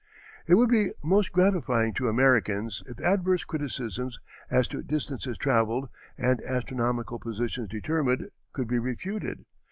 It 0.47 0.55
would 0.55 0.69
be 0.69 0.89
most 1.03 1.31
gratifying 1.31 1.93
to 1.93 2.09
Americans 2.09 2.81
if 2.87 2.99
adverse 3.01 3.43
criticisms 3.43 4.17
as 4.49 4.67
to 4.69 4.81
distances 4.81 5.37
travelled 5.37 5.89
and 6.17 6.41
astronomical 6.43 7.19
positions 7.19 7.67
determined 7.69 8.31
could 8.51 8.67
be 8.67 8.79
refuted. 8.79 9.45